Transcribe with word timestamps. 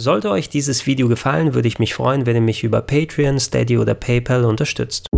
Sollte 0.00 0.30
euch 0.30 0.48
dieses 0.48 0.86
Video 0.86 1.08
gefallen, 1.08 1.52
würde 1.52 1.68
ich 1.68 1.78
mich 1.78 1.92
freuen, 1.92 2.24
wenn 2.24 2.34
ihr 2.34 2.40
mich 2.40 2.64
über 2.64 2.80
Patreon, 2.80 3.38
Steady 3.38 3.76
oder 3.76 3.92
PayPal 3.92 4.46
unterstützt. 4.46 5.08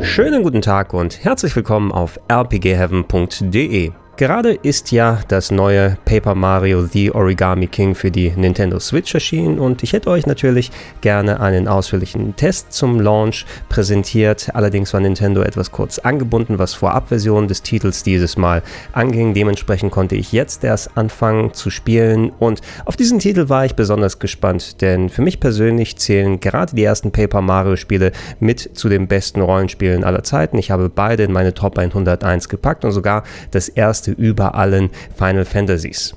Schönen 0.00 0.42
guten 0.42 0.62
Tag 0.62 0.92
und 0.92 1.22
herzlich 1.22 1.54
willkommen 1.54 1.92
auf 1.92 2.18
rpgheaven.de. 2.28 3.92
Gerade 4.16 4.52
ist 4.52 4.92
ja 4.92 5.18
das 5.26 5.50
neue 5.50 5.98
Paper 6.04 6.36
Mario 6.36 6.86
The 6.86 7.10
Origami 7.10 7.66
King 7.66 7.96
für 7.96 8.12
die 8.12 8.30
Nintendo 8.30 8.78
Switch 8.78 9.12
erschienen 9.12 9.58
und 9.58 9.82
ich 9.82 9.92
hätte 9.92 10.08
euch 10.08 10.24
natürlich 10.24 10.70
gerne 11.00 11.40
einen 11.40 11.66
ausführlichen 11.66 12.36
Test 12.36 12.72
zum 12.72 13.00
Launch 13.00 13.44
präsentiert. 13.68 14.50
Allerdings 14.54 14.92
war 14.92 15.00
Nintendo 15.00 15.42
etwas 15.42 15.72
kurz 15.72 15.98
angebunden, 15.98 16.60
was 16.60 16.74
Vorabversionen 16.74 17.48
des 17.48 17.62
Titels 17.62 18.04
dieses 18.04 18.36
Mal 18.36 18.62
anging. 18.92 19.34
Dementsprechend 19.34 19.90
konnte 19.90 20.14
ich 20.14 20.30
jetzt 20.30 20.62
erst 20.62 20.96
anfangen 20.96 21.52
zu 21.52 21.70
spielen 21.70 22.30
und 22.38 22.60
auf 22.84 22.94
diesen 22.94 23.18
Titel 23.18 23.48
war 23.48 23.64
ich 23.64 23.74
besonders 23.74 24.20
gespannt, 24.20 24.80
denn 24.80 25.08
für 25.08 25.22
mich 25.22 25.40
persönlich 25.40 25.96
zählen 25.96 26.38
gerade 26.38 26.76
die 26.76 26.84
ersten 26.84 27.10
Paper 27.10 27.40
Mario 27.40 27.74
Spiele 27.74 28.12
mit 28.38 28.60
zu 28.74 28.88
den 28.88 29.08
besten 29.08 29.40
Rollenspielen 29.40 30.04
aller 30.04 30.22
Zeiten. 30.22 30.56
Ich 30.56 30.70
habe 30.70 30.88
beide 30.88 31.24
in 31.24 31.32
meine 31.32 31.52
Top 31.52 31.78
101 31.78 32.48
gepackt 32.48 32.84
und 32.84 32.92
sogar 32.92 33.24
das 33.50 33.68
erste 33.68 34.03
erste 34.04 34.12
über 34.12 34.54
allen 34.54 34.90
Final 35.16 35.44
Fantasies. 35.44 36.14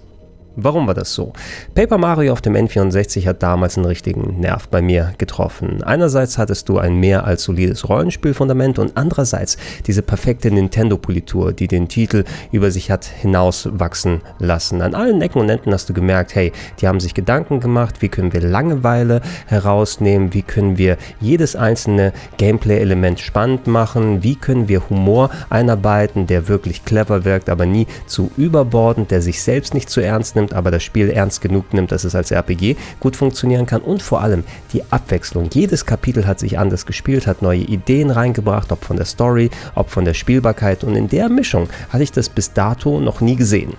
Warum 0.59 0.88
war 0.88 0.95
das 0.95 1.13
so? 1.13 1.34
Paper 1.75 1.99
Mario 1.99 2.34
auf 2.34 2.41
dem 2.41 2.55
N64 2.55 3.27
hat 3.27 3.43
damals 3.43 3.77
einen 3.77 3.85
richtigen 3.85 4.39
Nerv 4.39 4.67
bei 4.70 4.81
mir 4.81 5.13
getroffen. 5.20 5.83
Einerseits 5.83 6.39
hattest 6.39 6.67
du 6.67 6.80
ein 6.80 6.95
mehr 6.95 7.25
als 7.25 7.43
solides 7.43 7.88
Rollenspielfundament 7.88 8.80
und 8.80 8.97
andererseits 8.97 9.57
diese 9.85 10.02
perfekte 10.02 10.49
Nintendo-Politur, 10.49 11.53
die 11.53 11.67
den 11.67 11.89
Titel 11.89 12.23
über 12.52 12.71
sich 12.71 12.89
hat 12.89 13.05
hinauswachsen 13.05 14.21
lassen. 14.39 14.81
An 14.81 14.95
allen 14.95 15.21
Ecken 15.21 15.41
und 15.41 15.49
Enden 15.49 15.71
hast 15.71 15.89
du 15.89 15.93
gemerkt, 15.93 16.33
hey, 16.33 16.52
die 16.81 16.88
haben 16.88 17.02
sich 17.02 17.13
Gedanken 17.13 17.59
gemacht, 17.59 18.02
wie 18.02 18.09
können 18.09 18.33
wir 18.33 18.41
Langeweile 18.41 19.21
herausnehmen, 19.45 20.33
wie 20.33 20.41
können 20.41 20.80
wir 20.80 20.97
jedes 21.19 21.55
einzelne 21.55 22.13
Gameplay-Element 22.39 23.19
spannend 23.19 23.67
machen, 23.67 24.23
wie 24.23 24.35
können 24.35 24.67
wir 24.67 24.89
Humor 24.89 25.30
einarbeiten, 25.52 26.25
der 26.25 26.47
wirklich 26.47 26.83
clever 26.83 27.25
wirkt, 27.25 27.47
aber 27.47 27.67
nie 27.67 27.85
zu 28.08 28.31
überbordend, 28.38 29.11
der 29.11 29.22
sich 29.22 29.44
selbst 29.44 29.75
nicht 29.75 29.91
zu 29.91 30.02
ernst 30.02 30.35
nimmt 30.35 30.47
nimmt, 30.48 30.53
aber 30.53 30.72
das 30.72 30.84
Spiel 30.84 31.09
ernst 31.09 31.42
genug 31.42 31.73
nimmt, 31.73 31.92
dass 31.92 32.03
es 32.03 32.16
als 32.16 32.31
RPG 32.31 32.76
gut 33.00 33.16
funktionieren 33.16 33.66
kann 33.66 33.81
und 33.81 34.02
vor 34.02 34.22
allem 34.22 34.44
die 34.73 34.84
Abwechslung. 34.92 35.50
Jedes 35.53 35.86
Kapitel 35.86 36.26
hat 36.26 36.40
sich 36.40 36.58
anders 36.58 36.86
gespielt, 36.86 37.28
hat 37.28 37.42
neue 37.42 37.59
Ideen 37.59 38.12
reingebracht, 38.12 38.72
ob 38.72 38.84
von 38.84 38.98
der 38.98 39.06
Story, 39.06 39.50
ob 39.75 39.90
von 39.90 40.06
der 40.06 40.14
Spielbarkeit 40.14 40.84
und 40.84 40.95
in 40.95 41.09
der 41.09 41.30
Mischung 41.30 41.70
hatte 41.90 42.03
ich 42.03 42.12
das 42.12 42.30
bis 42.30 42.53
dato 42.53 43.00
noch 43.00 43.22
nie 43.22 43.36
gesehen. 43.36 43.73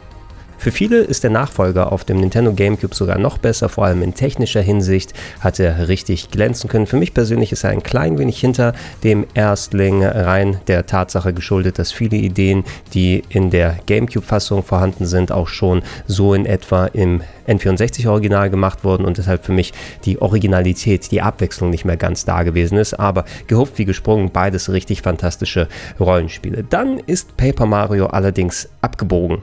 Für 0.59 0.73
viele 0.73 0.99
ist 0.99 1.23
der 1.23 1.31
Nachfolger 1.31 1.93
auf 1.93 2.05
dem 2.05 2.19
Nintendo 2.19 2.53
GameCube 2.53 2.93
sogar 2.93 3.17
noch 3.17 3.39
besser, 3.39 3.69
vor 3.69 3.85
allem 3.85 4.03
in 4.03 4.15
technischer 4.15 4.61
Hinsicht 4.61 5.15
hat 5.39 5.61
er 5.61 5.87
richtig 5.87 6.33
glänzen 6.33 6.69
können. 6.69 6.89
Für 6.89 6.97
mich 6.97 7.15
persönlich 7.15 7.53
ist 7.53 7.63
er 7.63 7.71
ein 7.71 7.85
klein 7.85 8.19
wenig 8.19 8.41
hinter 8.41 8.73
dem 9.05 9.25
Erstling 9.35 10.05
rein 10.05 10.61
der 10.67 10.87
Tatsache 10.87 11.33
geschuldet, 11.33 11.79
dass 11.79 11.93
viele 11.93 12.17
Ideen, 12.17 12.65
die 12.93 13.23
in 13.29 13.51
der 13.51 13.79
GameCube-Fassung 13.87 14.65
vorhanden 14.65 15.07
sind, 15.07 15.31
auch 15.31 15.47
schon 15.47 15.83
so 16.09 16.35
in 16.35 16.45
etwa 16.45 16.87
im 16.87 17.23
N64-Original 17.47 18.51
gemacht 18.51 18.83
wurden 18.83 19.05
und 19.05 19.17
deshalb 19.17 19.45
für 19.45 19.53
mich 19.53 19.73
die 20.05 20.21
Originalität, 20.21 21.13
die 21.13 21.23
Abwechslung 21.23 21.71
nicht 21.71 21.85
mehr 21.85 21.97
ganz 21.97 22.25
da 22.25 22.43
gewesen 22.43 22.79
ist. 22.79 22.95
Aber 22.95 23.25
gehupft 23.47 23.79
wie 23.79 23.85
gesprungen, 23.85 24.31
beides 24.33 24.71
richtig 24.73 25.03
fantastische 25.03 25.69
Rollenspiele. 26.01 26.65
Dann 26.69 26.99
ist 26.99 27.37
Paper 27.37 27.67
Mario 27.67 28.07
allerdings 28.07 28.69
abgebogen. 28.83 29.43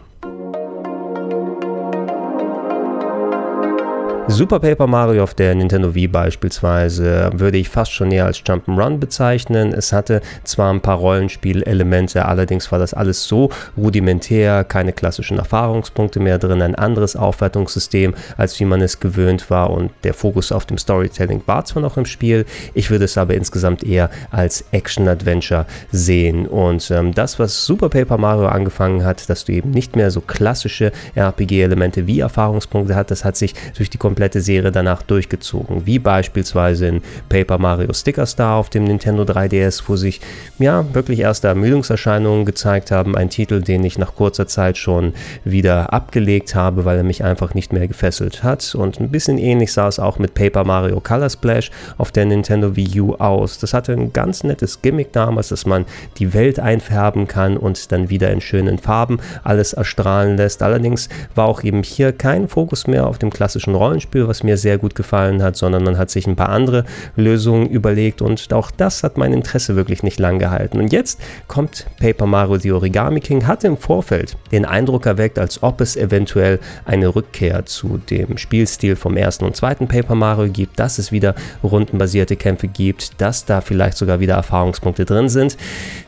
Super 4.27 4.59
Paper 4.59 4.87
Mario 4.87 5.23
auf 5.23 5.35
der 5.35 5.53
Nintendo 5.53 5.93
Wii 5.93 6.07
beispielsweise 6.07 7.29
würde 7.35 7.59
ich 7.59 7.69
fast 7.69 7.91
schon 7.91 8.11
eher 8.11 8.25
als 8.25 8.39
Jump'n'Run 8.39 8.97
bezeichnen. 8.97 9.71
Es 9.71 9.93
hatte 9.93 10.19
zwar 10.43 10.73
ein 10.73 10.81
paar 10.81 10.97
Rollenspielelemente, 10.97 12.25
allerdings 12.25 12.71
war 12.71 12.79
das 12.79 12.95
alles 12.95 13.25
so 13.25 13.51
rudimentär, 13.77 14.63
keine 14.63 14.93
klassischen 14.93 15.37
Erfahrungspunkte 15.37 16.19
mehr 16.19 16.39
drin, 16.39 16.63
ein 16.63 16.73
anderes 16.73 17.15
Aufwertungssystem, 17.15 18.15
als 18.35 18.59
wie 18.59 18.65
man 18.65 18.81
es 18.81 18.99
gewöhnt 18.99 19.51
war 19.51 19.69
und 19.69 19.91
der 20.03 20.15
Fokus 20.15 20.51
auf 20.51 20.65
dem 20.65 20.79
Storytelling 20.79 21.43
war 21.45 21.63
zwar 21.63 21.83
noch 21.83 21.95
im 21.95 22.05
Spiel, 22.05 22.45
ich 22.73 22.89
würde 22.89 23.05
es 23.05 23.17
aber 23.19 23.35
insgesamt 23.35 23.83
eher 23.83 24.09
als 24.31 24.65
Action-Adventure 24.71 25.67
sehen 25.91 26.47
und 26.47 26.89
ähm, 26.89 27.13
das, 27.13 27.37
was 27.37 27.65
Super 27.65 27.89
Paper 27.89 28.17
Mario 28.17 28.47
angefangen 28.47 29.05
hat, 29.05 29.29
dass 29.29 29.45
du 29.45 29.53
eben 29.53 29.69
nicht 29.69 29.95
mehr 29.95 30.09
so 30.09 30.19
klassische 30.19 30.91
RPG-Elemente 31.13 32.07
wie 32.07 32.21
Erfahrungspunkte 32.21 32.95
hat, 32.95 33.11
das 33.11 33.23
hat 33.23 33.37
sich 33.37 33.53
durch 33.77 33.91
die 33.91 33.99
komplette 34.15 34.39
Serie 34.39 34.71
danach 34.71 35.01
durchgezogen, 35.01 35.85
wie 35.85 35.99
beispielsweise 35.99 36.87
in 36.87 37.01
Paper 37.27 37.57
Mario 37.57 37.91
Sticker 37.91 38.25
Star 38.25 38.55
auf 38.55 38.69
dem 38.69 38.85
Nintendo 38.85 39.23
3DS, 39.23 39.83
wo 39.87 39.97
sich 39.97 40.21
ja 40.57 40.85
wirklich 40.93 41.19
erste 41.19 41.49
Ermüdungserscheinungen 41.49 42.45
gezeigt 42.45 42.91
haben. 42.91 43.17
Ein 43.17 43.29
Titel, 43.29 43.61
den 43.61 43.83
ich 43.83 43.97
nach 43.97 44.15
kurzer 44.15 44.47
Zeit 44.47 44.77
schon 44.77 45.11
wieder 45.43 45.91
abgelegt 45.91 46.55
habe, 46.55 46.85
weil 46.85 46.95
er 46.95 47.03
mich 47.03 47.25
einfach 47.25 47.55
nicht 47.55 47.73
mehr 47.73 47.89
gefesselt 47.89 48.41
hat. 48.41 48.73
Und 48.73 49.01
ein 49.01 49.09
bisschen 49.09 49.37
ähnlich 49.37 49.73
sah 49.73 49.89
es 49.89 49.99
auch 49.99 50.17
mit 50.17 50.33
Paper 50.33 50.63
Mario 50.63 51.01
Color 51.01 51.29
Splash 51.29 51.69
auf 51.97 52.13
der 52.13 52.23
Nintendo 52.23 52.77
Wii 52.77 53.01
U 53.01 53.15
aus. 53.15 53.59
Das 53.59 53.73
hatte 53.73 53.91
ein 53.91 54.13
ganz 54.13 54.45
nettes 54.45 54.81
Gimmick 54.81 55.11
damals, 55.11 55.49
dass 55.49 55.65
man 55.65 55.83
die 56.19 56.33
Welt 56.33 56.57
einfärben 56.57 57.27
kann 57.27 57.57
und 57.57 57.91
dann 57.91 58.09
wieder 58.09 58.31
in 58.31 58.39
schönen 58.39 58.77
Farben 58.77 59.19
alles 59.43 59.73
erstrahlen 59.73 60.37
lässt. 60.37 60.63
Allerdings 60.63 61.09
war 61.35 61.49
auch 61.49 61.63
eben 61.63 61.83
hier 61.83 62.13
kein 62.13 62.47
Fokus 62.47 62.87
mehr 62.87 63.07
auf 63.07 63.17
dem 63.17 63.29
klassischen 63.29 63.75
Rollenspiel 63.75 64.04
Rollenspiel, 64.05 64.27
was 64.27 64.43
mir 64.43 64.57
sehr 64.57 64.77
gut 64.77 64.95
gefallen 64.95 65.41
hat, 65.41 65.55
sondern 65.55 65.83
man 65.83 65.97
hat 65.97 66.09
sich 66.09 66.27
ein 66.27 66.35
paar 66.35 66.49
andere 66.49 66.85
Lösungen 67.15 67.67
überlegt 67.67 68.21
und 68.21 68.53
auch 68.53 68.71
das 68.71 69.03
hat 69.03 69.17
mein 69.17 69.33
Interesse 69.33 69.75
wirklich 69.75 70.03
nicht 70.03 70.19
lang 70.19 70.39
gehalten. 70.39 70.79
Und 70.79 70.91
jetzt 70.91 71.19
kommt 71.47 71.85
Paper 71.99 72.25
Mario 72.25 72.57
The 72.57 72.71
Origami 72.71 73.19
King, 73.19 73.47
hat 73.47 73.63
im 73.63 73.77
Vorfeld 73.77 74.37
den 74.51 74.65
Eindruck 74.65 75.05
erweckt, 75.05 75.39
als 75.39 75.63
ob 75.63 75.81
es 75.81 75.95
eventuell 75.95 76.59
eine 76.85 77.15
Rückkehr 77.15 77.65
zu 77.65 77.97
dem 78.09 78.37
Spielstil 78.37 78.95
vom 78.95 79.17
ersten 79.17 79.45
und 79.45 79.55
zweiten 79.55 79.87
Paper 79.87 80.15
Mario 80.15 80.51
gibt, 80.51 80.79
dass 80.79 80.99
es 80.99 81.11
wieder 81.11 81.35
rundenbasierte 81.63 82.35
Kämpfe 82.35 82.67
gibt, 82.67 83.19
dass 83.21 83.45
da 83.45 83.61
vielleicht 83.61 83.97
sogar 83.97 84.19
wieder 84.19 84.35
Erfahrungspunkte 84.35 85.05
drin 85.05 85.29
sind. 85.29 85.57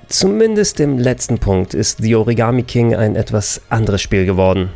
Zumindest 0.08 0.80
im 0.80 0.98
letzten 0.98 1.38
Punkt 1.38 1.74
ist 1.74 2.02
The 2.02 2.16
Origami 2.16 2.64
King 2.64 2.96
ein 2.96 3.16
etwas 3.16 3.62
anderes 3.70 4.02
Spiel 4.02 4.26
geworden. 4.26 4.70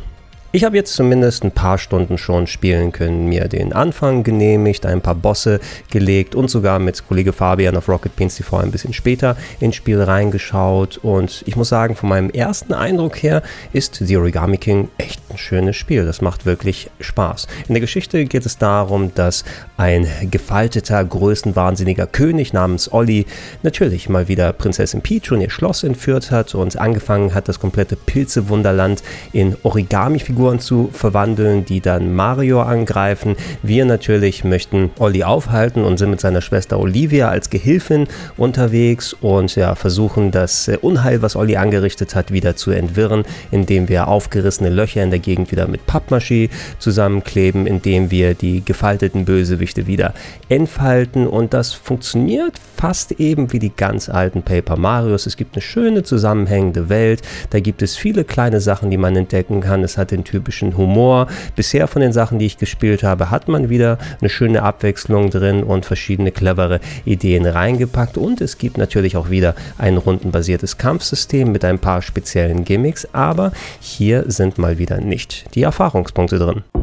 Ich 0.54 0.64
habe 0.64 0.76
jetzt 0.76 0.92
zumindest 0.92 1.44
ein 1.44 1.50
paar 1.50 1.78
Stunden 1.78 2.18
schon 2.18 2.46
spielen 2.46 2.92
können, 2.92 3.24
mir 3.26 3.48
den 3.48 3.72
Anfang 3.72 4.22
genehmigt, 4.22 4.84
ein 4.84 5.00
paar 5.00 5.14
Bosse 5.14 5.60
gelegt 5.90 6.34
und 6.34 6.50
sogar 6.50 6.78
mit 6.78 7.08
Kollege 7.08 7.32
Fabian 7.32 7.74
auf 7.74 7.88
Rocket 7.88 8.14
Beans 8.16 8.34
TV 8.34 8.58
ein 8.58 8.70
bisschen 8.70 8.92
später 8.92 9.38
ins 9.60 9.76
Spiel 9.76 10.02
reingeschaut. 10.02 10.98
Und 10.98 11.42
ich 11.46 11.56
muss 11.56 11.70
sagen, 11.70 11.96
von 11.96 12.10
meinem 12.10 12.28
ersten 12.28 12.74
Eindruck 12.74 13.22
her 13.22 13.42
ist 13.72 13.94
The 13.94 14.18
Origami 14.18 14.58
King 14.58 14.90
echt 14.98 15.22
ein 15.30 15.38
schönes 15.38 15.76
Spiel. 15.76 16.04
Das 16.04 16.20
macht 16.20 16.44
wirklich 16.44 16.90
Spaß. 17.00 17.48
In 17.66 17.72
der 17.72 17.80
Geschichte 17.80 18.26
geht 18.26 18.44
es 18.44 18.58
darum, 18.58 19.14
dass 19.14 19.44
ein 19.78 20.06
gefalteter, 20.30 21.02
größenwahnsinniger 21.02 22.06
König 22.06 22.52
namens 22.52 22.92
Olli 22.92 23.24
natürlich 23.62 24.10
mal 24.10 24.28
wieder 24.28 24.52
Prinzessin 24.52 25.00
Peach 25.00 25.32
und 25.32 25.40
ihr 25.40 25.48
Schloss 25.48 25.82
entführt 25.82 26.30
hat 26.30 26.54
und 26.54 26.76
angefangen 26.76 27.32
hat, 27.32 27.48
das 27.48 27.58
komplette 27.58 27.96
Pilzewunderland 27.96 29.02
in 29.32 29.56
Origami-Figuren 29.62 30.41
Figuren 30.42 30.58
zu 30.58 30.90
verwandeln, 30.92 31.64
die 31.64 31.80
dann 31.80 32.16
Mario 32.16 32.62
angreifen. 32.62 33.36
Wir 33.62 33.84
natürlich 33.84 34.42
möchten 34.42 34.90
Olli 34.98 35.22
aufhalten 35.22 35.84
und 35.84 35.98
sind 35.98 36.10
mit 36.10 36.20
seiner 36.20 36.40
Schwester 36.40 36.80
Olivia 36.80 37.28
als 37.28 37.48
Gehilfin 37.48 38.08
unterwegs 38.36 39.12
und 39.12 39.54
ja, 39.54 39.76
versuchen 39.76 40.32
das 40.32 40.66
äh, 40.66 40.78
Unheil, 40.82 41.22
was 41.22 41.36
Olli 41.36 41.54
angerichtet 41.54 42.16
hat, 42.16 42.32
wieder 42.32 42.56
zu 42.56 42.72
entwirren, 42.72 43.22
indem 43.52 43.88
wir 43.88 44.08
aufgerissene 44.08 44.70
Löcher 44.70 45.04
in 45.04 45.10
der 45.10 45.20
Gegend 45.20 45.52
wieder 45.52 45.68
mit 45.68 45.82
Pappmaché 45.86 46.50
zusammenkleben, 46.80 47.68
indem 47.68 48.10
wir 48.10 48.34
die 48.34 48.64
gefalteten 48.64 49.24
Bösewichte 49.24 49.86
wieder 49.86 50.12
entfalten 50.48 51.28
und 51.28 51.54
das 51.54 51.72
funktioniert 51.72 52.54
fast 52.82 53.12
eben 53.20 53.52
wie 53.52 53.60
die 53.60 53.70
ganz 53.70 54.08
alten 54.08 54.42
Paper 54.42 54.76
Marios. 54.76 55.26
Es 55.26 55.36
gibt 55.36 55.54
eine 55.54 55.62
schöne 55.62 56.02
zusammenhängende 56.02 56.88
Welt, 56.88 57.22
da 57.50 57.60
gibt 57.60 57.80
es 57.80 57.94
viele 57.94 58.24
kleine 58.24 58.60
Sachen, 58.60 58.90
die 58.90 58.96
man 58.96 59.14
entdecken 59.14 59.60
kann. 59.60 59.84
Es 59.84 59.96
hat 59.96 60.10
den 60.10 60.24
typischen 60.32 60.76
Humor. 60.76 61.28
Bisher 61.54 61.86
von 61.86 62.02
den 62.02 62.12
Sachen, 62.12 62.38
die 62.38 62.46
ich 62.46 62.58
gespielt 62.58 63.04
habe, 63.04 63.30
hat 63.30 63.48
man 63.48 63.68
wieder 63.68 63.98
eine 64.20 64.30
schöne 64.30 64.62
Abwechslung 64.62 65.30
drin 65.30 65.62
und 65.62 65.86
verschiedene 65.86 66.32
clevere 66.32 66.80
Ideen 67.04 67.46
reingepackt. 67.46 68.18
Und 68.18 68.40
es 68.40 68.58
gibt 68.58 68.78
natürlich 68.78 69.16
auch 69.16 69.30
wieder 69.30 69.54
ein 69.78 69.96
rundenbasiertes 69.96 70.78
Kampfsystem 70.78 71.52
mit 71.52 71.64
ein 71.64 71.78
paar 71.78 72.02
speziellen 72.02 72.64
Gimmicks, 72.64 73.06
aber 73.12 73.52
hier 73.80 74.24
sind 74.26 74.58
mal 74.58 74.78
wieder 74.78 75.00
nicht 75.00 75.54
die 75.54 75.62
Erfahrungspunkte 75.62 76.38
drin. 76.38 76.81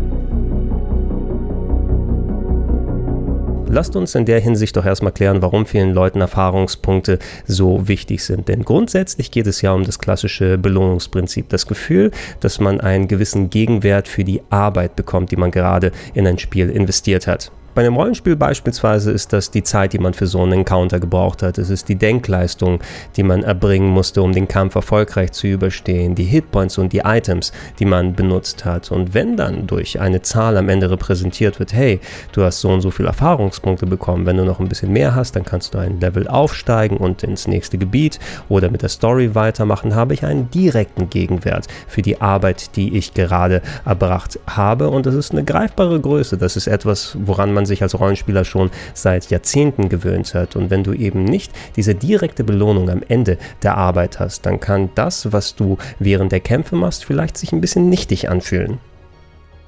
Lasst 3.71 3.95
uns 3.95 4.15
in 4.15 4.25
der 4.25 4.39
Hinsicht 4.39 4.75
doch 4.75 4.85
erstmal 4.85 5.11
klären, 5.11 5.43
warum 5.43 5.67
vielen 5.67 5.93
Leuten 5.93 6.21
Erfahrungspunkte 6.21 7.19
so 7.45 7.87
wichtig 7.87 8.23
sind. 8.23 8.47
Denn 8.47 8.65
grundsätzlich 8.65 9.29
geht 9.29 9.45
es 9.45 9.61
ja 9.61 9.73
um 9.73 9.83
das 9.83 9.99
klassische 9.99 10.57
Belohnungsprinzip. 10.57 11.49
Das 11.49 11.67
Gefühl, 11.67 12.09
dass 12.39 12.59
man 12.59 12.81
einen 12.81 13.07
gewissen 13.07 13.51
Gegenwert 13.51 14.07
für 14.07 14.23
die 14.23 14.41
Arbeit 14.49 14.95
bekommt, 14.95 15.29
die 15.29 15.35
man 15.35 15.51
gerade 15.51 15.91
in 16.15 16.25
ein 16.25 16.39
Spiel 16.39 16.71
investiert 16.71 17.27
hat. 17.27 17.51
Bei 17.79 17.85
einem 17.85 17.95
Rollenspiel 17.95 18.35
beispielsweise 18.35 19.09
ist 19.09 19.31
das 19.31 19.51
die 19.51 19.63
Zeit, 19.63 19.93
die 19.93 19.99
man 19.99 20.13
für 20.13 20.27
so 20.27 20.41
einen 20.41 20.51
Encounter 20.51 20.99
gebraucht 20.99 21.41
hat. 21.41 21.57
Es 21.57 21.69
ist 21.69 21.87
die 21.87 21.95
Denkleistung, 21.95 22.81
die 23.15 23.23
man 23.23 23.41
erbringen 23.41 23.87
musste, 23.87 24.21
um 24.21 24.33
den 24.33 24.49
Kampf 24.49 24.75
erfolgreich 24.75 25.31
zu 25.31 25.47
überstehen, 25.47 26.13
die 26.13 26.25
Hitpoints 26.25 26.77
und 26.77 26.91
die 26.91 27.03
Items, 27.05 27.53
die 27.79 27.85
man 27.85 28.15
benutzt 28.15 28.65
hat. 28.65 28.91
Und 28.91 29.13
wenn 29.13 29.37
dann 29.37 29.65
durch 29.65 30.01
eine 30.01 30.21
Zahl 30.21 30.57
am 30.57 30.67
Ende 30.67 30.91
repräsentiert 30.91 31.57
wird, 31.59 31.71
hey, 31.71 32.01
du 32.33 32.43
hast 32.43 32.59
so 32.59 32.67
und 32.67 32.81
so 32.81 32.91
viele 32.91 33.07
Erfahrungspunkte 33.07 33.85
bekommen, 33.85 34.25
wenn 34.25 34.35
du 34.35 34.43
noch 34.43 34.59
ein 34.59 34.67
bisschen 34.67 34.91
mehr 34.91 35.15
hast, 35.15 35.37
dann 35.37 35.45
kannst 35.45 35.73
du 35.73 35.77
ein 35.77 36.01
Level 36.01 36.27
aufsteigen 36.27 36.97
und 36.97 37.23
ins 37.23 37.47
nächste 37.47 37.77
Gebiet 37.77 38.19
oder 38.49 38.69
mit 38.69 38.81
der 38.81 38.89
Story 38.89 39.35
weitermachen, 39.35 39.95
habe 39.95 40.13
ich 40.13 40.25
einen 40.25 40.51
direkten 40.51 41.09
Gegenwert 41.09 41.67
für 41.87 42.01
die 42.01 42.19
Arbeit, 42.19 42.75
die 42.75 42.97
ich 42.97 43.13
gerade 43.13 43.61
erbracht 43.85 44.37
habe. 44.47 44.89
Und 44.89 45.05
das 45.05 45.15
ist 45.15 45.31
eine 45.31 45.45
greifbare 45.45 46.01
Größe. 46.01 46.37
Das 46.37 46.57
ist 46.57 46.67
etwas, 46.67 47.17
woran 47.21 47.53
man 47.53 47.68
sich 47.69 47.81
als 47.81 47.97
Rollenspieler 47.97 48.43
schon 48.43 48.69
seit 48.93 49.29
Jahrzehnten 49.29 49.87
gewöhnt 49.87 50.33
hat. 50.33 50.57
Und 50.57 50.69
wenn 50.69 50.83
du 50.83 50.91
eben 50.91 51.23
nicht 51.23 51.53
diese 51.77 51.95
direkte 51.95 52.43
Belohnung 52.43 52.89
am 52.89 53.01
Ende 53.07 53.37
der 53.63 53.77
Arbeit 53.77 54.19
hast, 54.19 54.45
dann 54.45 54.59
kann 54.59 54.89
das, 54.95 55.31
was 55.31 55.55
du 55.55 55.77
während 55.99 56.33
der 56.33 56.41
Kämpfe 56.41 56.75
machst, 56.75 57.05
vielleicht 57.05 57.37
sich 57.37 57.53
ein 57.53 57.61
bisschen 57.61 57.87
nichtig 57.87 58.29
anfühlen. 58.29 58.79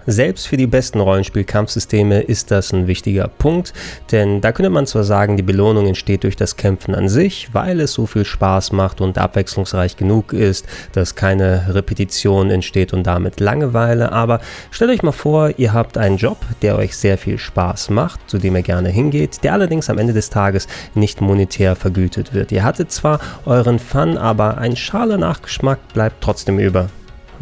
Selbst 0.08 0.48
für 0.48 0.58
die 0.58 0.66
besten 0.66 1.00
Rollenspiel-Kampfsysteme 1.00 2.22
ist 2.22 2.50
das 2.50 2.74
ein 2.74 2.88
wichtiger 2.88 3.28
Punkt, 3.28 3.72
denn 4.12 4.42
da 4.42 4.52
könnte 4.52 4.72
man 4.72 4.88
zwar 4.88 5.04
sagen, 5.04 5.38
die 5.38 5.44
Belohnung 5.44 5.86
entsteht 5.86 6.24
durch 6.24 6.36
das 6.36 6.56
Kämpfen 6.56 6.96
an 6.96 7.08
sich, 7.08 7.50
weil 7.54 7.80
es 7.80 7.94
so 7.94 8.08
viel 8.08 8.26
Spaß 8.26 8.72
macht 8.72 9.00
und 9.00 9.20
abwechslungsreich 9.20 9.98
genug 9.98 10.34
ist, 10.34 10.66
dass 10.94 11.16
keine 11.16 11.76
Repetition 11.76 12.50
entsteht 12.50 12.94
und 12.94 13.06
damit 13.06 13.40
Langeweile, 13.40 14.12
aber 14.12 14.42
stellt 14.72 14.90
euch 14.90 15.04
mal 15.04 15.12
vor, 15.12 15.52
ihr 15.58 15.74
habt 15.74 16.00
einen 16.00 16.18
Job, 16.18 16.38
der 16.64 16.78
euch 16.78 16.98
sehr 16.98 17.20
viel 17.20 17.38
Spaß 17.38 17.92
macht, 17.92 18.28
zu 18.28 18.40
dem 18.40 18.56
ihr 18.56 18.64
gerne 18.64 18.90
hingeht, 18.90 19.44
der 19.44 19.54
allerdings 19.54 19.90
am 19.90 20.00
Ende 20.00 20.14
des 20.14 20.32
Tages 20.32 20.68
nicht 20.96 21.22
monetär 21.22 21.76
vergütet 21.76 22.34
wird. 22.34 22.52
Ihr 22.52 22.64
hattet 22.64 22.92
zwar 22.92 23.20
euren 23.46 23.78
Fun, 23.78 24.18
aber 24.18 24.58
ein 24.58 24.76
schaler 24.76 25.18
Nachgeschmack 25.18 25.80
bleibt 25.94 26.22
trotzdem 26.22 26.58
über. 26.58 26.90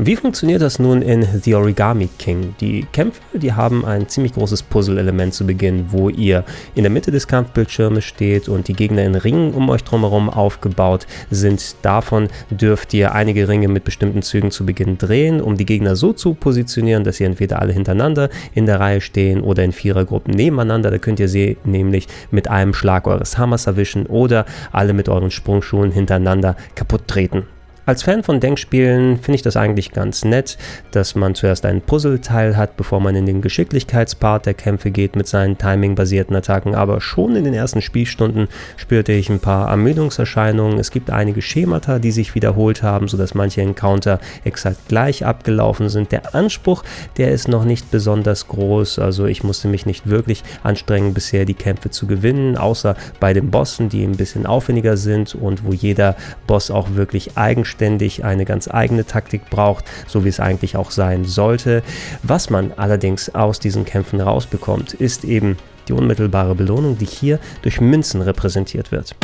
Wie 0.02 0.16
funktioniert 0.16 0.62
das 0.62 0.80
nun 0.80 1.02
in 1.02 1.28
The 1.42 1.56
Origami 1.56 2.08
King? 2.18 2.56
Die 2.62 2.86
Kämpfe, 2.94 3.20
die 3.34 3.52
haben 3.52 3.84
ein 3.84 4.08
ziemlich 4.08 4.32
großes 4.32 4.64
Puzzle-Element 4.64 5.34
zu 5.34 5.46
Beginn, 5.46 5.88
wo 5.90 6.08
ihr 6.08 6.46
in 6.74 6.84
der 6.84 6.90
Mitte 6.90 7.12
des 7.12 7.28
Kampfbildschirmes 7.28 8.06
steht 8.06 8.48
und 8.48 8.70
die 8.70 8.74
Gegner 8.74 9.04
in 9.04 9.16
Ringen 9.16 9.54
um 9.54 9.70
euch 9.70 9.84
drumherum 9.84 10.30
aufgebaut 10.30 11.06
sind. 11.32 11.76
Davon 11.82 12.30
dürft 12.50 12.94
ihr 12.94 13.14
einige 13.14 13.50
Ringe 13.50 13.68
mit 13.68 13.84
bestimmten 13.84 14.22
Zügen 14.22 14.52
zu 14.52 14.66
Beginn 14.66 14.98
drehen, 14.98 15.42
um 15.42 15.58
die 15.58 15.66
Gegner 15.66 15.98
so 15.98 16.14
zu 16.14 16.34
positionieren, 16.34 17.04
dass 17.04 17.18
sie 17.18 17.26
entweder 17.26 17.62
alle 17.62 17.74
hintereinander 17.74 18.30
in 18.56 18.68
der 18.68 18.80
Reihe 18.80 19.02
stehen 19.02 19.42
oder 19.42 19.66
in 19.66 19.74
Vierergruppen 19.74 20.34
nebeneinander. 20.34 20.92
Da 20.92 20.98
könnt 20.98 21.20
ihr 21.20 21.28
sie 21.28 21.58
nämlich 21.66 22.08
mit 22.32 22.48
einem 22.48 22.74
Schlag 22.74 23.06
eures 23.06 23.38
Hammers 23.38 23.68
erwischen 23.68 24.06
oder 24.06 24.46
alle 24.72 24.94
mit 24.94 25.10
euren 25.10 25.30
Sprungschuhen 25.30 25.92
hintereinander 25.92 26.56
kaputt 26.74 27.06
treten. 27.06 27.59
Als 27.90 28.04
Fan 28.04 28.22
von 28.22 28.40
Denkspielen 28.40 29.18
finde 29.18 29.38
ich 29.38 29.42
das 29.42 29.58
eigentlich 29.58 29.92
ganz 29.92 30.24
nett, 30.24 30.60
dass 30.92 31.16
man 31.16 31.34
zuerst 31.34 31.66
einen 31.66 31.82
Puzzleteil 31.82 32.56
hat, 32.56 32.78
bevor 32.78 33.00
man 33.00 33.16
in 33.16 33.26
den 33.26 33.42
Geschicklichkeitspart 33.42 34.46
der 34.46 34.54
Kämpfe 34.54 34.92
geht 34.92 35.16
mit 35.16 35.28
seinen 35.28 35.58
timingbasierten 35.58 36.36
Attacken. 36.36 36.76
Aber 36.76 37.02
schon 37.02 37.36
in 37.36 37.46
den 37.46 37.56
ersten 37.56 37.82
Spielstunden 37.82 38.48
spürte 38.78 39.12
ich 39.14 39.32
ein 39.32 39.40
paar 39.40 39.72
Ermüdungserscheinungen. 39.72 40.78
Es 40.78 40.92
gibt 40.92 41.10
einige 41.10 41.42
Schemata, 41.42 41.98
die 41.98 42.12
sich 42.12 42.36
wiederholt 42.36 42.84
haben, 42.84 43.08
sodass 43.08 43.34
manche 43.34 43.62
Encounter 43.62 44.20
exakt 44.44 44.88
gleich 44.88 45.26
abgelaufen 45.26 45.90
sind. 45.90 46.12
Der 46.12 46.36
Anspruch, 46.36 46.84
der 47.18 47.32
ist 47.32 47.48
noch 47.48 47.66
nicht 47.66 47.90
besonders 47.90 48.48
groß. 48.50 49.00
Also 49.00 49.26
ich 49.26 49.44
musste 49.44 49.68
mich 49.68 49.88
nicht 49.88 50.08
wirklich 50.08 50.44
anstrengen, 50.62 51.16
bisher 51.16 51.46
die 51.46 51.56
Kämpfe 51.56 51.90
zu 51.90 52.06
gewinnen, 52.06 52.56
außer 52.56 52.96
bei 53.20 53.34
den 53.34 53.50
Bossen, 53.50 53.90
die 53.90 54.04
ein 54.04 54.16
bisschen 54.16 54.46
aufwendiger 54.46 54.96
sind 54.96 55.34
und 55.34 55.66
wo 55.66 55.74
jeder 55.74 56.16
Boss 56.46 56.70
auch 56.70 56.94
wirklich 56.94 57.36
eigenständig 57.36 57.79
selbstständig 57.80 58.26
eine 58.26 58.46
ganz 58.46 58.68
eigene 58.68 59.06
Taktik 59.06 59.50
braucht, 59.50 59.86
so 60.08 60.26
wie 60.26 60.30
es 60.30 60.40
eigentlich 60.40 60.76
auch 60.76 60.92
sein 60.92 61.26
sollte. 61.26 61.82
Was 62.24 62.50
man 62.50 62.74
allerdings 62.76 63.34
aus 63.34 63.60
diesen 63.60 63.86
Kämpfen 63.86 64.20
rausbekommt, 64.22 64.94
ist 64.94 65.24
eben 65.24 65.58
die 65.88 65.94
unmittelbare 65.94 66.56
Belohnung, 66.56 66.98
die 66.98 67.06
hier 67.06 67.40
durch 67.62 67.82
Münzen 67.82 68.22
repräsentiert 68.22 68.92
wird. 68.92 69.16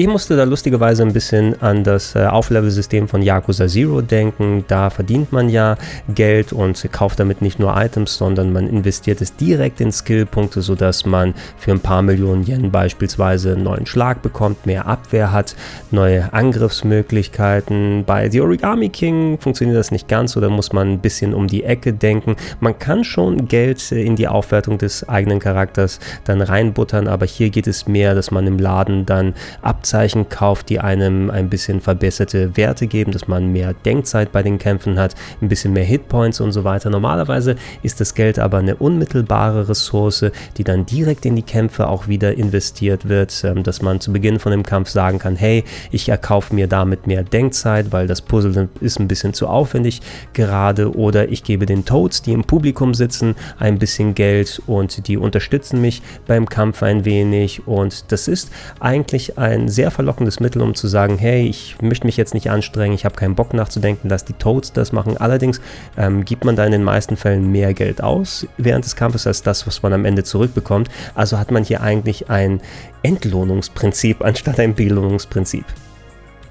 Ich 0.00 0.06
musste 0.06 0.34
da 0.34 0.44
lustigerweise 0.44 1.02
ein 1.02 1.12
bisschen 1.12 1.60
an 1.60 1.84
das 1.84 2.14
äh, 2.14 2.24
Auflevel-System 2.24 3.06
von 3.06 3.20
Yakuza 3.20 3.68
Zero 3.68 4.00
denken. 4.00 4.64
Da 4.66 4.88
verdient 4.88 5.30
man 5.30 5.50
ja 5.50 5.76
Geld 6.08 6.54
und 6.54 6.90
kauft 6.90 7.20
damit 7.20 7.42
nicht 7.42 7.58
nur 7.58 7.76
Items, 7.76 8.16
sondern 8.16 8.50
man 8.50 8.66
investiert 8.66 9.20
es 9.20 9.36
direkt 9.36 9.78
in 9.78 9.92
Skillpunkte, 9.92 10.62
sodass 10.62 11.04
man 11.04 11.34
für 11.58 11.72
ein 11.72 11.80
paar 11.80 12.00
Millionen 12.00 12.46
Yen 12.46 12.70
beispielsweise 12.70 13.52
einen 13.52 13.64
neuen 13.64 13.84
Schlag 13.84 14.22
bekommt, 14.22 14.64
mehr 14.64 14.86
Abwehr 14.86 15.32
hat, 15.32 15.54
neue 15.90 16.32
Angriffsmöglichkeiten. 16.32 18.04
Bei 18.06 18.30
The 18.30 18.40
Origami 18.40 18.88
King 18.88 19.38
funktioniert 19.38 19.76
das 19.76 19.90
nicht 19.90 20.08
ganz 20.08 20.34
oder 20.34 20.48
muss 20.48 20.72
man 20.72 20.92
ein 20.92 21.00
bisschen 21.00 21.34
um 21.34 21.46
die 21.46 21.64
Ecke 21.64 21.92
denken. 21.92 22.36
Man 22.60 22.78
kann 22.78 23.04
schon 23.04 23.48
Geld 23.48 23.92
in 23.92 24.16
die 24.16 24.28
Aufwertung 24.28 24.78
des 24.78 25.06
eigenen 25.10 25.40
Charakters 25.40 26.00
dann 26.24 26.40
reinbuttern, 26.40 27.06
aber 27.06 27.26
hier 27.26 27.50
geht 27.50 27.66
es 27.66 27.86
mehr, 27.86 28.14
dass 28.14 28.30
man 28.30 28.46
im 28.46 28.58
Laden 28.58 29.04
dann 29.04 29.34
abzahlt 29.60 29.89
Abzeichen 29.90 30.28
kauft, 30.28 30.68
die 30.68 30.78
einem 30.78 31.30
ein 31.30 31.50
bisschen 31.50 31.80
verbesserte 31.80 32.56
Werte 32.56 32.86
geben, 32.86 33.10
dass 33.10 33.26
man 33.26 33.50
mehr 33.50 33.74
Denkzeit 33.74 34.30
bei 34.30 34.40
den 34.40 34.56
Kämpfen 34.56 35.00
hat, 35.00 35.16
ein 35.42 35.48
bisschen 35.48 35.72
mehr 35.72 35.82
Hitpoints 35.82 36.40
und 36.40 36.52
so 36.52 36.62
weiter. 36.62 36.90
Normalerweise 36.90 37.56
ist 37.82 38.00
das 38.00 38.14
Geld 38.14 38.38
aber 38.38 38.58
eine 38.58 38.76
unmittelbare 38.76 39.68
Ressource, 39.68 40.26
die 40.56 40.62
dann 40.62 40.86
direkt 40.86 41.26
in 41.26 41.34
die 41.34 41.42
Kämpfe 41.42 41.88
auch 41.88 42.06
wieder 42.06 42.38
investiert 42.38 43.08
wird, 43.08 43.42
ähm, 43.42 43.64
dass 43.64 43.82
man 43.82 43.98
zu 43.98 44.12
Beginn 44.12 44.38
von 44.38 44.52
dem 44.52 44.62
Kampf 44.62 44.90
sagen 44.90 45.18
kann, 45.18 45.34
hey, 45.34 45.64
ich 45.90 46.08
erkaufe 46.08 46.54
mir 46.54 46.68
damit 46.68 47.08
mehr 47.08 47.24
Denkzeit, 47.24 47.90
weil 47.90 48.06
das 48.06 48.22
Puzzle 48.22 48.68
ist 48.80 49.00
ein 49.00 49.08
bisschen 49.08 49.34
zu 49.34 49.48
aufwendig 49.48 50.02
gerade 50.34 50.94
oder 50.96 51.30
ich 51.30 51.42
gebe 51.42 51.66
den 51.66 51.84
Toads, 51.84 52.22
die 52.22 52.32
im 52.32 52.44
Publikum 52.44 52.94
sitzen, 52.94 53.34
ein 53.58 53.80
bisschen 53.80 54.14
Geld 54.14 54.62
und 54.68 55.08
die 55.08 55.16
unterstützen 55.16 55.80
mich 55.80 56.00
beim 56.28 56.48
Kampf 56.48 56.84
ein 56.84 57.04
wenig 57.04 57.66
und 57.66 58.12
das 58.12 58.28
ist 58.28 58.52
eigentlich 58.78 59.36
ein 59.36 59.68
sehr 59.68 59.79
sehr 59.80 59.90
verlockendes 59.90 60.40
Mittel, 60.40 60.60
um 60.60 60.74
zu 60.74 60.88
sagen, 60.88 61.16
hey, 61.16 61.46
ich 61.46 61.80
möchte 61.80 62.06
mich 62.06 62.18
jetzt 62.18 62.34
nicht 62.34 62.50
anstrengen, 62.50 62.94
ich 62.94 63.06
habe 63.06 63.16
keinen 63.16 63.34
Bock 63.34 63.54
nachzudenken, 63.54 64.10
lass 64.10 64.26
die 64.26 64.34
Toads 64.34 64.74
das 64.74 64.92
machen. 64.92 65.16
Allerdings 65.16 65.58
ähm, 65.96 66.26
gibt 66.26 66.44
man 66.44 66.54
da 66.54 66.66
in 66.66 66.72
den 66.72 66.84
meisten 66.84 67.16
Fällen 67.16 67.50
mehr 67.50 67.72
Geld 67.72 68.02
aus 68.02 68.46
während 68.58 68.84
des 68.84 68.94
Kampfes 68.94 69.26
als 69.26 69.42
das, 69.42 69.66
was 69.66 69.82
man 69.82 69.94
am 69.94 70.04
Ende 70.04 70.22
zurückbekommt. 70.22 70.90
Also 71.14 71.38
hat 71.38 71.50
man 71.50 71.64
hier 71.64 71.80
eigentlich 71.80 72.28
ein 72.28 72.60
Entlohnungsprinzip 73.02 74.22
anstatt 74.22 74.60
ein 74.60 74.74
Belohnungsprinzip. 74.74 75.64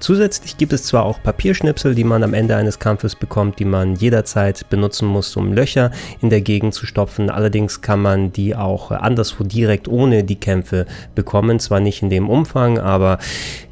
Zusätzlich 0.00 0.56
gibt 0.56 0.72
es 0.72 0.84
zwar 0.84 1.04
auch 1.04 1.22
Papierschnipsel, 1.22 1.94
die 1.94 2.04
man 2.04 2.22
am 2.22 2.32
Ende 2.32 2.56
eines 2.56 2.78
Kampfes 2.78 3.14
bekommt, 3.14 3.58
die 3.58 3.66
man 3.66 3.96
jederzeit 3.96 4.68
benutzen 4.70 5.06
muss, 5.06 5.36
um 5.36 5.52
Löcher 5.52 5.90
in 6.22 6.30
der 6.30 6.40
Gegend 6.40 6.72
zu 6.72 6.86
stopfen. 6.86 7.28
Allerdings 7.28 7.82
kann 7.82 8.00
man 8.00 8.32
die 8.32 8.56
auch 8.56 8.90
anderswo 8.92 9.44
direkt 9.44 9.88
ohne 9.88 10.24
die 10.24 10.40
Kämpfe 10.40 10.86
bekommen. 11.14 11.60
Zwar 11.60 11.80
nicht 11.80 12.02
in 12.02 12.08
dem 12.08 12.30
Umfang, 12.30 12.78
aber 12.78 13.18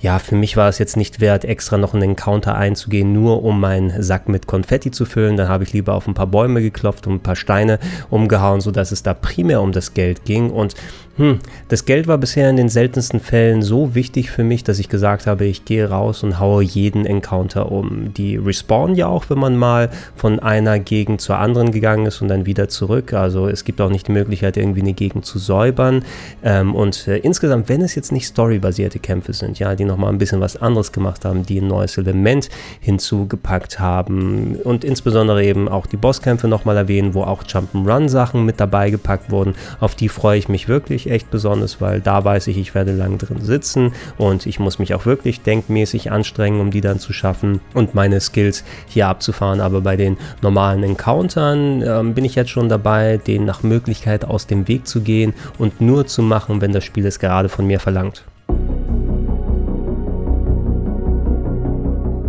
ja, 0.03 0.19
für 0.19 0.37
mich 0.37 0.59
war 0.59 0.69
es 0.69 0.79
jetzt 0.79 0.99
nicht 0.99 1.21
wert, 1.21 1.47
extra 1.47 1.79
noch 1.79 1.95
in 1.95 2.01
den 2.01 2.15
Counter 2.15 2.57
einzugehen, 2.57 3.15
nur 3.15 3.43
um 3.43 3.59
meinen 3.59 4.03
Sack 4.03 4.29
mit 4.29 4.47
Konfetti 4.47 4.91
zu 4.91 5.07
füllen. 5.07 5.39
Dann 5.39 5.49
habe 5.49 5.65
ich 5.65 5.73
lieber 5.73 5.95
auf 5.95 6.07
ein 6.07 6.15
paar 6.15 6.27
Bäume 6.27 6.61
geklopft 6.61 7.07
und 7.07 7.15
ein 7.15 7.21
paar 7.21 7.37
Steine 7.37 7.79
umgehauen, 8.11 8.61
sodass 8.61 8.93
es 8.93 9.03
da 9.03 9.15
primär 9.15 9.63
um 9.63 9.73
das 9.73 9.95
Geld 9.95 10.27
ging. 10.27 10.51
Und 10.51 10.75
hm, 11.19 11.41
das 11.67 11.85
Geld 11.85 12.07
war 12.07 12.17
bisher 12.17 12.49
in 12.49 12.57
den 12.57 12.69
seltensten 12.69 13.19
Fällen 13.19 13.61
so 13.61 13.97
wichtig 13.97 14.31
für 14.31 14.45
mich, 14.45 14.63
dass 14.63 14.79
ich 14.79 14.89
gesagt 14.89 15.27
habe, 15.27 15.47
ich 15.47 15.65
gehe 15.65 15.89
raus 15.89 16.23
und 16.23 16.39
haue 16.39 16.63
jeden 16.63 17.07
Encounter 17.07 17.73
um. 17.73 18.15
Die 18.15 18.37
respawnen 18.37 18.95
ja 18.95 19.09
auch, 19.09 19.29
wenn 19.29 19.39
man 19.39 19.57
mal 19.57 19.91
von 20.15 20.39
einer 20.39 20.79
Gegend 20.79 21.21
zur 21.21 21.39
anderen 21.39 21.73
gegangen 21.73 22.07
ist 22.07 22.23
und 22.23 22.29
dann 22.29 22.47
wieder 22.47 22.69
zurück. 22.69 23.15
Also 23.15 23.49
es 23.49 23.65
gibt 23.65 23.81
auch 23.81 23.91
nicht 23.91 24.07
die 24.07 24.13
Möglichkeit, 24.13 24.57
irgendwie 24.57 24.81
eine 24.81 24.93
Gegend 24.93 25.27
zu 25.27 25.41
säubern. 25.41 26.05
Ähm, 26.45 26.77
und 26.77 27.09
äh, 27.09 27.19
insgesamt, 27.19 27.69
wenn 27.69 27.83
es 27.83 27.97
jetzt 27.97 28.13
nicht 28.13 28.27
storybasierte 28.27 29.01
Kämpfe 29.01 29.33
sind, 29.33 29.59
ja, 29.59 29.75
die 29.75 29.85
nochmal 29.85 30.13
ein 30.13 30.19
bisschen 30.19 30.41
was 30.41 30.57
anderes 30.57 30.93
gemacht 30.93 31.25
haben, 31.25 31.45
die 31.45 31.61
ein 31.61 31.67
neues 31.67 31.99
Element 31.99 32.49
hinzugepackt 32.79 33.81
haben 33.81 34.55
und 34.63 34.85
insbesondere 34.85 35.45
eben 35.45 35.69
auch 35.69 35.87
die 35.87 35.97
Bosskämpfe 35.97 36.47
nochmal 36.47 36.77
erwähnen, 36.77 37.15
wo 37.15 37.23
auch 37.23 37.43
Jump'n'Run-Sachen 37.43 38.45
mit 38.45 38.61
dabei 38.61 38.91
gepackt 38.91 39.33
wurden, 39.33 39.57
auf 39.81 39.97
die 39.97 40.09
freue 40.09 40.39
ich 40.39 40.49
mich 40.49 40.69
wirklich 40.69 41.08
echt 41.11 41.31
besonders, 41.31 41.81
weil 41.81 42.00
da 42.00 42.25
weiß 42.25 42.47
ich, 42.49 42.59
ich 42.59 42.75
werde 42.75 42.93
lang 42.93 43.19
drin 43.19 43.41
sitzen 43.43 43.93
und 44.17 44.47
ich 44.47 44.59
muss 44.59 44.79
mich 44.79 44.95
auch 44.95 45.07
wirklich 45.07 45.43
denkmäßig 45.43 46.11
anstrengen, 46.11 46.61
um 46.61 46.71
die 46.71 46.81
dann 46.81 46.99
zu 46.99 47.12
schaffen 47.12 47.61
und 47.75 47.95
meine 47.95 48.21
Skills 48.21 48.65
hier 48.87 49.09
abzufahren. 49.09 49.61
Aber 49.61 49.81
bei 49.81 49.97
den 49.97 50.17
normalen 50.43 50.83
Encountern 50.83 51.83
äh, 51.83 52.03
bin 52.12 52.25
ich 52.25 52.35
jetzt 52.35 52.50
schon 52.50 52.69
dabei, 52.69 53.19
den 53.19 53.45
nach 53.45 53.62
Möglichkeit 53.62 54.25
aus 54.25 54.47
dem 54.47 54.69
Weg 54.69 54.87
zu 54.87 55.00
gehen 55.00 55.35
und 55.59 55.81
nur 55.81 56.07
zu 56.07 56.23
machen, 56.23 56.61
wenn 56.61 56.73
das 56.73 56.85
Spiel 56.85 57.07
es 57.07 57.19
gerade 57.19 57.49
von 57.49 57.67
mir 57.67 57.81
verlangt. 57.81 58.25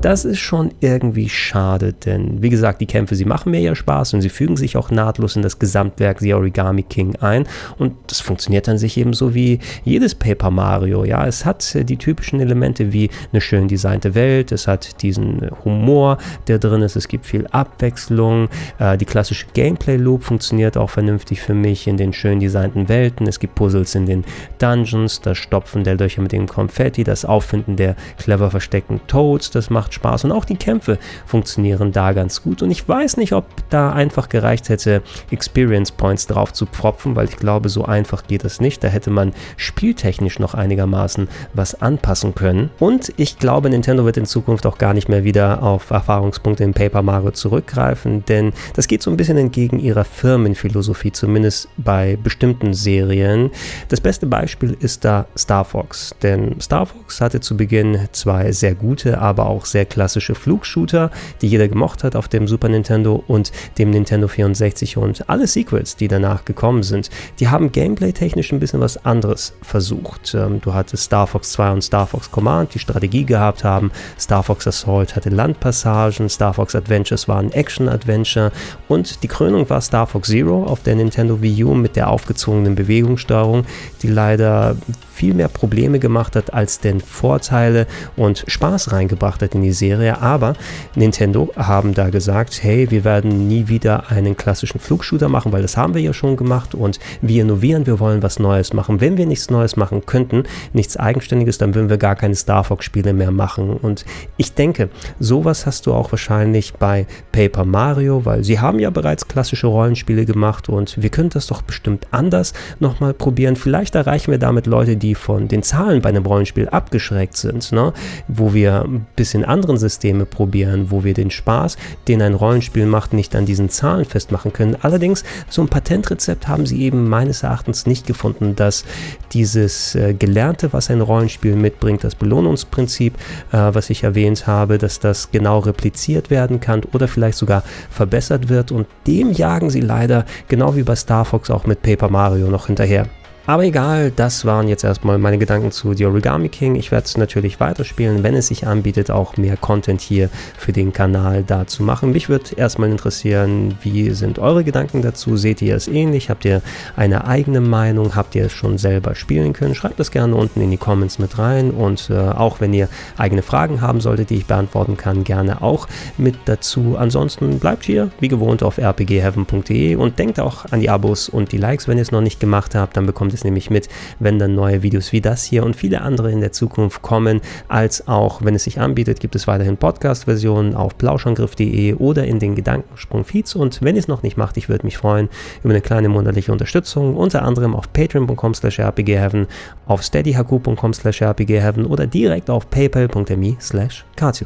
Das 0.01 0.23
ist 0.23 0.39
schon 0.39 0.71
irgendwie 0.79 1.27
schade, 1.27 1.91
denn 1.91 2.41
wie 2.41 2.49
gesagt, 2.49 2.79
die 2.79 2.85
Kämpfe, 2.85 3.15
sie 3.15 3.25
machen 3.25 3.51
mir 3.51 3.59
ja 3.59 3.75
Spaß 3.75 4.13
und 4.13 4.21
sie 4.21 4.29
fügen 4.29 4.55
sich 4.55 4.77
auch 4.77 4.91
nahtlos 4.91 5.35
in 5.35 5.41
das 5.41 5.59
Gesamtwerk 5.59 6.21
The 6.21 6.35
Origami 6.35 6.83
King 6.83 7.17
ein 7.17 7.45
und 7.77 7.95
das 8.07 8.21
funktioniert 8.21 8.69
dann 8.69 8.77
sich 8.77 8.95
eben 8.95 9.11
so 9.11 9.35
wie 9.35 9.59
jedes 9.83 10.15
Paper 10.15 10.51
Mario. 10.51 11.03
Ja, 11.03 11.27
es 11.27 11.43
hat 11.43 11.75
die 11.89 11.97
typischen 11.97 12.39
Elemente 12.39 12.93
wie 12.93 13.09
eine 13.33 13.41
schön 13.41 13.67
designte 13.67 14.15
Welt, 14.15 14.53
es 14.53 14.67
hat 14.67 15.01
diesen 15.01 15.51
Humor, 15.65 16.17
der 16.47 16.59
drin 16.59 16.81
ist, 16.81 16.95
es 16.95 17.09
gibt 17.09 17.25
viel 17.25 17.45
Abwechslung, 17.47 18.47
äh, 18.79 18.97
die 18.97 19.05
klassische 19.05 19.47
Gameplay 19.53 19.97
Loop 19.97 20.23
funktioniert 20.23 20.77
auch 20.77 20.91
vernünftig 20.91 21.41
für 21.41 21.53
mich 21.53 21.87
in 21.87 21.97
den 21.97 22.13
schön 22.13 22.39
designten 22.39 22.87
Welten, 22.87 23.27
es 23.27 23.37
gibt 23.37 23.55
Puzzles 23.55 23.95
in 23.95 24.05
den 24.05 24.23
Dungeons, 24.59 25.19
das 25.19 25.37
Stopfen 25.37 25.83
der 25.83 25.97
Löcher 25.97 26.21
mit 26.21 26.31
dem 26.31 26.47
Konfetti, 26.47 27.03
das 27.03 27.25
Auffinden 27.25 27.75
der 27.75 27.97
clever 28.17 28.49
versteckten 28.49 29.01
Toads, 29.07 29.51
das 29.51 29.69
macht 29.69 29.88
macht 29.89 29.93
Spaß 29.93 30.25
und 30.25 30.31
auch 30.31 30.45
die 30.45 30.55
Kämpfe 30.55 30.97
funktionieren 31.25 31.91
da 31.91 32.13
ganz 32.13 32.43
gut. 32.43 32.61
Und 32.61 32.71
ich 32.71 32.87
weiß 32.87 33.17
nicht, 33.17 33.33
ob 33.33 33.45
da 33.69 33.91
einfach 33.91 34.29
gereicht 34.29 34.69
hätte, 34.69 35.01
Experience 35.31 35.91
Points 35.91 36.27
drauf 36.27 36.53
zu 36.53 36.65
pfropfen, 36.65 37.15
weil 37.15 37.27
ich 37.27 37.37
glaube, 37.37 37.69
so 37.69 37.85
einfach 37.85 38.23
geht 38.27 38.45
es 38.45 38.61
nicht. 38.61 38.83
Da 38.83 38.87
hätte 38.87 39.09
man 39.09 39.33
spieltechnisch 39.57 40.39
noch 40.39 40.53
einigermaßen 40.53 41.27
was 41.53 41.81
anpassen 41.81 42.35
können. 42.35 42.69
Und 42.79 43.11
ich 43.17 43.39
glaube, 43.39 43.69
Nintendo 43.69 44.05
wird 44.05 44.17
in 44.17 44.25
Zukunft 44.25 44.65
auch 44.65 44.77
gar 44.77 44.93
nicht 44.93 45.09
mehr 45.09 45.23
wieder 45.23 45.63
auf 45.63 45.89
Erfahrungspunkte 45.89 46.63
in 46.63 46.73
Paper 46.73 47.01
Mario 47.01 47.31
zurückgreifen, 47.31 48.23
denn 48.25 48.53
das 48.75 48.87
geht 48.87 49.01
so 49.01 49.09
ein 49.11 49.17
bisschen 49.17 49.37
entgegen 49.37 49.79
ihrer 49.79 50.03
Firmenphilosophie, 50.03 51.11
zumindest 51.11 51.67
bei 51.77 52.17
bestimmten 52.21 52.73
Serien. 52.73 53.49
Das 53.87 54.01
beste 54.01 54.27
Beispiel 54.27 54.75
ist 54.79 55.05
da 55.05 55.25
Star 55.37 55.65
Fox, 55.65 56.15
denn 56.21 56.59
Star 56.61 56.85
Fox 56.85 57.21
hatte 57.21 57.39
zu 57.39 57.57
Beginn 57.57 58.07
zwei 58.11 58.51
sehr 58.51 58.75
gute, 58.75 59.19
aber 59.19 59.47
auch 59.47 59.65
sehr 59.65 59.78
sehr 59.79 59.85
klassische 59.85 60.35
Flugshooter, 60.35 61.09
die 61.41 61.47
jeder 61.47 61.69
gemocht 61.69 62.03
hat 62.03 62.17
auf 62.17 62.27
dem 62.27 62.49
Super 62.49 62.67
Nintendo 62.67 63.23
und 63.27 63.53
dem 63.77 63.91
Nintendo 63.91 64.27
64 64.27 64.97
und 64.97 65.29
alle 65.29 65.47
Sequels, 65.47 65.95
die 65.95 66.09
danach 66.09 66.43
gekommen 66.43 66.83
sind, 66.83 67.09
die 67.39 67.47
haben 67.47 67.71
gameplay-technisch 67.71 68.51
ein 68.51 68.59
bisschen 68.59 68.81
was 68.81 69.05
anderes 69.05 69.53
versucht. 69.61 70.33
Ähm, 70.33 70.59
du 70.59 70.73
hattest 70.73 71.03
Star 71.03 71.27
Fox 71.27 71.53
2 71.53 71.71
und 71.71 71.81
Star 71.81 72.07
Fox 72.07 72.29
Command, 72.29 72.73
die 72.73 72.79
Strategie 72.79 73.23
gehabt 73.23 73.63
haben. 73.63 73.91
Star 74.19 74.43
Fox 74.43 74.67
Assault 74.67 75.15
hatte 75.15 75.29
Landpassagen, 75.29 76.27
Star 76.27 76.53
Fox 76.53 76.75
Adventures 76.75 77.29
war 77.29 77.39
ein 77.39 77.53
Action-Adventure 77.53 78.51
und 78.89 79.23
die 79.23 79.29
Krönung 79.29 79.69
war 79.69 79.79
Star 79.79 80.07
Fox 80.07 80.27
Zero 80.27 80.65
auf 80.65 80.83
der 80.83 80.95
Nintendo 80.95 81.41
Wii 81.41 81.63
U 81.63 81.73
mit 81.73 81.95
der 81.95 82.09
aufgezogenen 82.09 82.75
Bewegungssteuerung, 82.75 83.63
die 84.01 84.09
leider 84.09 84.75
viel 85.19 85.33
mehr 85.33 85.49
Probleme 85.49 85.99
gemacht 85.99 86.37
hat, 86.37 86.53
als 86.53 86.79
denn 86.79 87.01
Vorteile 87.01 87.87
und 88.15 88.45
Spaß 88.47 88.93
reingebracht 88.93 89.41
hat 89.41 89.53
in 89.53 89.61
die 89.61 89.68
Serie. 89.73 90.21
Aber 90.21 90.53
Nintendo 90.95 91.51
haben 91.55 91.93
da 91.93 92.09
gesagt, 92.09 92.63
hey, 92.63 92.89
wir 92.89 93.03
werden 93.03 93.47
nie 93.47 93.67
wieder 93.67 94.09
einen 94.09 94.37
klassischen 94.37 94.79
Flugshooter 94.79 95.27
machen, 95.27 95.51
weil 95.51 95.61
das 95.61 95.75
haben 95.75 95.93
wir 95.93 96.01
ja 96.01 96.13
schon 96.13 96.37
gemacht 96.37 96.73
und 96.73 96.99
wir 97.21 97.41
innovieren, 97.41 97.85
wir 97.85 97.99
wollen 97.99 98.23
was 98.23 98.39
Neues 98.39 98.73
machen. 98.73 99.01
Wenn 99.01 99.17
wir 99.17 99.25
nichts 99.25 99.49
Neues 99.49 99.75
machen 99.75 100.05
könnten, 100.05 100.43
nichts 100.71 100.95
Eigenständiges, 100.95 101.57
dann 101.57 101.75
würden 101.75 101.89
wir 101.89 101.97
gar 101.97 102.15
keine 102.15 102.35
Star 102.35 102.63
Fox-Spiele 102.63 103.13
mehr 103.13 103.31
machen. 103.31 103.71
Und 103.71 104.05
ich 104.37 104.53
denke, 104.53 104.89
sowas 105.19 105.65
hast 105.65 105.85
du 105.85 105.93
auch 105.93 106.11
wahrscheinlich 106.11 106.75
bei 106.75 107.05
Paper 107.33 107.65
Mario, 107.65 108.25
weil 108.25 108.43
sie 108.45 108.59
haben 108.59 108.79
ja 108.79 108.89
bereits 108.89 109.27
klassische 109.27 109.67
Rollenspiele 109.67 110.25
gemacht 110.25 110.69
und 110.69 111.01
wir 111.01 111.09
können 111.09 111.29
das 111.29 111.47
doch 111.47 111.61
bestimmt 111.61 112.07
anders 112.11 112.53
nochmal 112.79 113.13
probieren. 113.13 113.57
Vielleicht 113.57 113.95
erreichen 113.95 114.31
wir 114.31 114.39
damit 114.39 114.65
Leute, 114.65 114.95
die 114.95 115.09
die 115.09 115.15
von 115.15 115.47
den 115.47 115.63
Zahlen 115.63 116.03
bei 116.03 116.09
einem 116.09 116.23
Rollenspiel 116.23 116.69
abgeschreckt 116.69 117.35
sind, 117.35 117.71
ne? 117.71 117.93
wo 118.27 118.53
wir 118.53 118.83
ein 118.83 119.07
bisschen 119.15 119.43
anderen 119.59 119.77
Systeme 119.77 120.25
probieren, 120.25 120.89
wo 120.89 121.03
wir 121.03 121.13
den 121.13 121.31
Spaß, 121.31 121.75
den 122.07 122.21
ein 122.21 122.33
Rollenspiel 122.33 122.85
macht, 122.85 123.11
nicht 123.11 123.35
an 123.35 123.45
diesen 123.45 123.67
Zahlen 123.67 124.05
festmachen 124.05 124.53
können. 124.53 124.77
Allerdings, 124.81 125.25
so 125.49 125.61
ein 125.61 125.67
Patentrezept 125.67 126.47
haben 126.47 126.65
sie 126.65 126.81
eben 126.81 127.09
meines 127.09 127.43
Erachtens 127.43 127.85
nicht 127.85 128.07
gefunden, 128.07 128.55
dass 128.55 128.85
dieses 129.33 129.95
äh, 129.95 130.13
Gelernte, 130.13 130.71
was 130.71 130.89
ein 130.89 131.01
Rollenspiel 131.01 131.57
mitbringt, 131.57 132.05
das 132.05 132.15
Belohnungsprinzip, 132.15 133.15
äh, 133.51 133.57
was 133.73 133.89
ich 133.89 134.03
erwähnt 134.03 134.47
habe, 134.47 134.77
dass 134.77 135.01
das 135.01 135.29
genau 135.31 135.59
repliziert 135.59 136.29
werden 136.29 136.61
kann 136.61 136.83
oder 136.93 137.09
vielleicht 137.09 137.37
sogar 137.37 137.63
verbessert 137.89 138.47
wird 138.47 138.71
und 138.71 138.87
dem 139.07 139.33
jagen 139.33 139.69
sie 139.69 139.81
leider, 139.81 140.23
genau 140.47 140.77
wie 140.77 140.83
bei 140.83 140.95
Star 140.95 141.25
Fox 141.25 141.49
auch 141.49 141.65
mit 141.65 141.81
Paper 141.81 142.09
Mario 142.09 142.47
noch 142.47 142.67
hinterher. 142.67 143.07
Aber 143.49 143.63
egal, 143.63 144.11
das 144.11 144.45
waren 144.45 144.67
jetzt 144.67 144.83
erstmal 144.83 145.17
meine 145.17 145.39
Gedanken 145.39 145.71
zu 145.71 145.95
The 145.95 146.05
Origami 146.05 146.49
King. 146.49 146.75
Ich 146.75 146.91
werde 146.91 147.05
es 147.05 147.17
natürlich 147.17 147.59
weiterspielen, 147.59 148.21
wenn 148.21 148.35
es 148.35 148.49
sich 148.49 148.67
anbietet, 148.67 149.09
auch 149.09 149.37
mehr 149.37 149.57
Content 149.57 150.01
hier 150.01 150.29
für 150.55 150.71
den 150.71 150.93
Kanal 150.93 151.41
da 151.41 151.65
zu 151.65 151.81
machen. 151.81 152.11
Mich 152.11 152.29
würde 152.29 152.55
erstmal 152.57 152.91
interessieren, 152.91 153.75
wie 153.81 154.11
sind 154.11 154.37
eure 154.37 154.63
Gedanken 154.63 155.01
dazu? 155.01 155.35
Seht 155.35 155.63
ihr 155.63 155.75
es 155.75 155.87
ähnlich? 155.87 156.29
Habt 156.29 156.45
ihr 156.45 156.61
eine 156.95 157.25
eigene 157.25 157.59
Meinung? 157.59 158.15
Habt 158.15 158.35
ihr 158.35 158.45
es 158.45 158.51
schon 158.51 158.77
selber 158.77 159.15
spielen 159.15 159.53
können? 159.53 159.73
Schreibt 159.73 159.99
das 159.99 160.11
gerne 160.11 160.35
unten 160.35 160.61
in 160.61 160.69
die 160.69 160.77
Comments 160.77 161.17
mit 161.17 161.39
rein 161.39 161.71
und 161.71 162.11
äh, 162.11 162.19
auch 162.19 162.61
wenn 162.61 162.71
ihr 162.71 162.87
eigene 163.17 163.41
Fragen 163.41 163.81
haben 163.81 163.99
solltet, 163.99 164.29
die 164.29 164.35
ich 164.35 164.45
beantworten 164.45 164.95
kann, 164.95 165.23
gerne 165.23 165.63
auch 165.63 165.87
mit 166.19 166.35
dazu. 166.45 166.97
Ansonsten 166.99 167.57
bleibt 167.57 167.83
hier 167.83 168.11
wie 168.19 168.27
gewohnt 168.27 168.61
auf 168.61 168.77
rpgheaven.de 168.77 169.95
und 169.95 170.19
denkt 170.19 170.39
auch 170.39 170.65
an 170.69 170.81
die 170.81 170.91
Abos 170.91 171.29
und 171.29 171.51
die 171.51 171.57
Likes, 171.57 171.87
wenn 171.87 171.97
ihr 171.97 172.03
es 172.03 172.11
noch 172.11 172.21
nicht 172.21 172.39
gemacht 172.39 172.75
habt, 172.75 172.95
dann 172.95 173.07
bekommt 173.07 173.38
es 173.39 173.43
nämlich 173.43 173.69
mit, 173.69 173.89
wenn 174.19 174.39
dann 174.39 174.55
neue 174.55 174.83
Videos 174.83 175.11
wie 175.11 175.21
das 175.21 175.43
hier 175.43 175.63
und 175.63 175.75
viele 175.75 176.01
andere 176.01 176.31
in 176.31 176.41
der 176.41 176.51
Zukunft 176.51 177.01
kommen, 177.01 177.41
als 177.67 178.07
auch, 178.07 178.43
wenn 178.43 178.55
es 178.55 178.63
sich 178.65 178.79
anbietet, 178.79 179.19
gibt 179.19 179.35
es 179.35 179.47
weiterhin 179.47 179.77
Podcast-Versionen 179.77 180.75
auf 180.75 180.97
plauschangriff.de 180.97 181.95
oder 181.95 182.25
in 182.25 182.39
den 182.39 182.55
Gedankensprung-Feeds 182.55 183.55
und 183.55 183.81
wenn 183.81 183.95
ihr 183.95 183.99
es 183.99 184.07
noch 184.07 184.23
nicht 184.23 184.37
macht, 184.37 184.57
ich 184.57 184.69
würde 184.69 184.85
mich 184.85 184.97
freuen 184.97 185.29
über 185.63 185.73
eine 185.73 185.81
kleine 185.81 186.09
monatliche 186.09 186.51
Unterstützung, 186.51 187.15
unter 187.15 187.43
anderem 187.43 187.75
auf 187.75 187.91
patreon.com 187.93 188.53
slash 188.53 188.79
rpgheaven, 188.79 189.47
auf 189.87 190.03
steadyhq.com 190.03 190.93
slash 190.93 191.21
rpgheaven 191.21 191.85
oder 191.85 192.07
direkt 192.07 192.49
auf 192.49 192.69
paypal.me 192.69 193.57
slash 193.59 194.05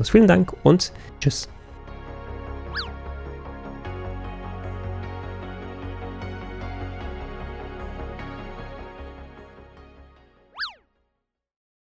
Vielen 0.10 0.28
Dank 0.28 0.54
und 0.64 0.92
tschüss. 1.20 1.50